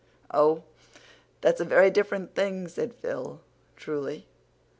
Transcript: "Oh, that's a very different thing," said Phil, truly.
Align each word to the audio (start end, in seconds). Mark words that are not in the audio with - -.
"Oh, 0.33 0.63
that's 1.41 1.61
a 1.61 1.63
very 1.63 1.91
different 1.91 2.33
thing," 2.33 2.67
said 2.67 2.95
Phil, 2.95 3.39
truly. 3.75 4.25